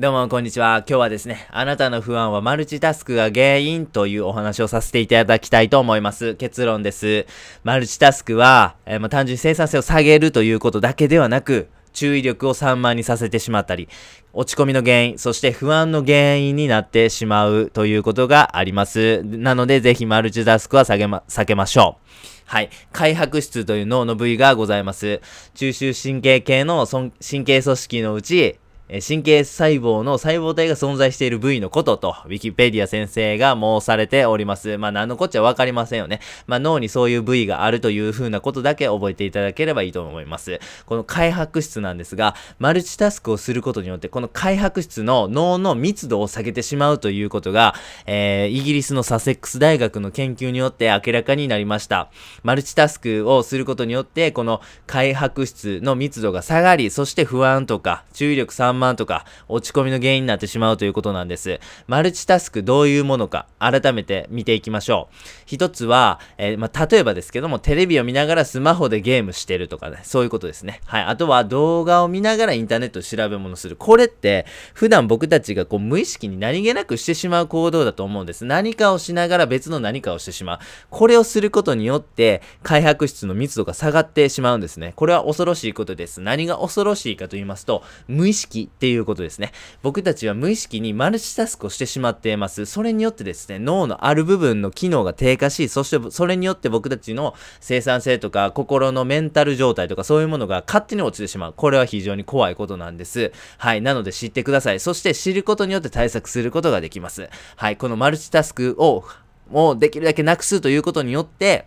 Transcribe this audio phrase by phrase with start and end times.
[0.00, 0.84] どうも、こんにちは。
[0.88, 6.36] 今日はですね、あなたの不安はマルチタスクが原因というお話をさせていただきたいと思います。
[6.36, 7.26] 結論です。
[7.64, 13.88] マルチタスクは、えー、まあ、単純に生産性を下げるということだけではなく、注意力を散漫にさせてしまったり、
[14.32, 19.24] 落ち込みの原因、そして不安の原因になってしまうということがあります。
[19.24, 22.18] なので、ぜひマルチタスクは避けま、避けましょう。
[22.44, 22.70] はい。
[22.92, 25.20] 開白質という脳の部位がございます。
[25.54, 27.10] 中枢神経系の神
[27.44, 34.78] 経組織のうち、神経細胞の細胞体が存在している部位のことと、ウィキペディア先生が申されております。
[34.78, 36.20] まあ、何のこっちゃわかりませんよね。
[36.46, 40.58] まあ、脳にそういう部位があるという風なことだけ覚えていただければいいと思います。
[40.86, 47.74] この開白質なんですが、マルチタスクをすることによって、この開白質の脳の密度を下げてしまうということが、
[48.06, 52.08] えー、イギリスのサセックス大学の研究によって明らかになりました。
[52.42, 61.60] マルチタスクをすることによって、この開白質の密度が下がり、そして不安とか、注意力散漫とか、落ち込みの原因になってしまうということなんです。
[61.86, 65.14] マルチタスクどういうものか、改めて見ていきましょう。
[65.46, 70.80] 一つは、えー、まあ、例えばですけども、テレビを見ながらスマホでゲームしてるとかね、そういうことですね。
[70.86, 71.02] はい。
[71.04, 73.76] あとは、動画を見ながらインターネットで調べ物する。
[73.76, 78.44] これって、普段僕たちがこう、無意識に何気なくしてしまう行動だと思うんです。
[78.44, 80.58] 何かをしながら別の何かをしてしまう。
[80.90, 84.92] これをすることによって、開白質の密度が下がってしまうんですね。
[84.96, 86.20] これは恐ろしいことです。
[86.20, 89.52] 何が恐ろしいかと言いますと、無意識っていうことですね。
[89.82, 92.66] 僕たちは無意識にマルチタスクをしてしまっています。
[92.66, 101.54] それによってですね、脳のある部分の機能が低下し、そしてそれによって僕たちの生産性とか心のメンタル状態とかそういうものが勝手に落ちてしまう。
[101.56, 103.32] これは非常に怖いことなんです。
[103.58, 103.82] はい。
[103.82, 104.80] なので知ってください。
[104.80, 107.28] そして知ることによって対策することができます。
[107.56, 107.76] はい。
[107.76, 109.04] このマルチタスクを
[109.50, 111.66] もうできるだけなくすということによって、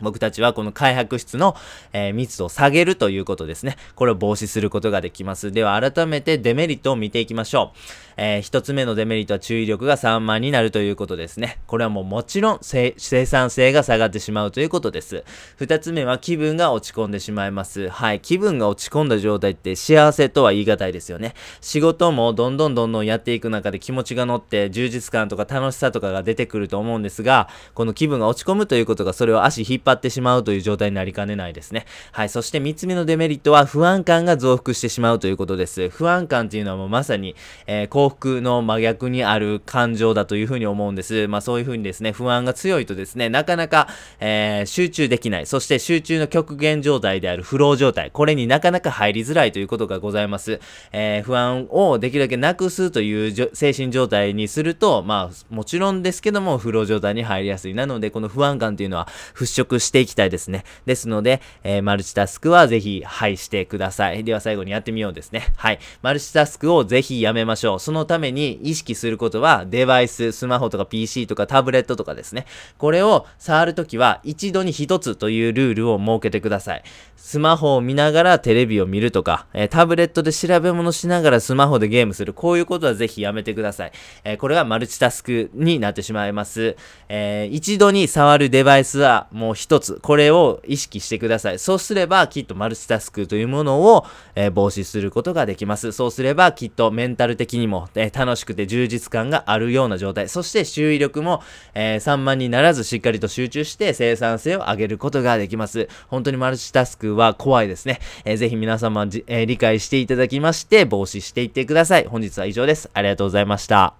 [0.00, 1.56] 僕たちはこの開白質の、
[1.92, 3.76] えー、密度を下げるということですね。
[3.94, 5.52] これを防止することができます。
[5.52, 7.78] では改めてデメリットを見ていきましょう。
[8.20, 11.58] えー、一つ目のデメリットは注意力が散漫になるということですね。
[11.66, 15.24] これはもうもちろん生産性が下がってしまうということです。
[15.56, 17.88] 二つ目は気分が落ち込んでしまいます。
[17.88, 18.20] はい。
[18.20, 21.34] 気分が落ち込んだ状態って幸せとは言い難いですよね。
[21.60, 31.86] 仕事もどんどんどんどんやっていく中で気持ちが乗って充実感とか楽しさとかが出てくると思うんですが、この気分が落ち込むということがそれを足引っ張ってしまうという状態になりかねないですね。
[32.12, 32.28] はい。
[32.28, 35.88] そして3つ目のデメリットは不安感が増幅してしまうということです。
[35.88, 37.34] 不安感っていうのはもうまさに、
[37.66, 41.28] えー、幸福の真逆にある感情だというふうに思うんです。
[41.28, 43.88] まあそういうふうにですね、不安が強いとですね、なかなか、
[44.20, 45.46] えー、集中できない。
[45.46, 48.10] そして集中の極限状態であるフロー状態。
[48.10, 50.60] これになかなか入りづらいということがございます。
[50.92, 57.74] えー、不安をできるだけなくすという精神状態にすると、まあもちろんですけども、フロー状態に入りやすい。
[57.74, 60.64] なので、この不安感っていうのは払拭していきたいですね。
[60.86, 64.24] ですので、えー、マルチタスクはぜひ、はいしてください。
[64.24, 65.52] では最後にやってみようですね。
[65.56, 65.78] はい。
[66.02, 67.80] マルチタスクをぜひやめましょう。
[67.80, 72.46] そのために意識することは、デバイス、スマホとか PC とかタブレットとかですね。
[72.78, 76.82] これを触るときは、一度に一つというルールを設けてください。
[77.16, 82.32] スマホを見ながらテレビを見るとか、えー、タブレットで調べ物しながらスマホでゲームする。
[82.32, 83.92] こういうことはぜひやめてください。
[84.24, 86.76] えー、これはマルチタスクになってしまいます。
[87.10, 89.98] えー、一度に触るデバイスはもう一つ。
[90.02, 91.58] これを意識してください。
[91.58, 95.92] そうすれば、きっとマルチタスクというものを、え防止することができます。
[95.92, 100.28] そうすれば、きっとメンタル的にも、え楽しくて充実感があるような状態。
[100.28, 101.42] そして注意力も、
[101.74, 105.88] えー、散漫にならずしっかりと集中して生産性を上げることができます。
[106.08, 108.00] 本当にマルチタスクは怖いですね。
[108.24, 112.06] えー、ぜひ皆様じ、え、理解していただきまして、防止していってください。
[112.06, 112.90] 本日は以上です。
[112.94, 113.98] ありがとうございました。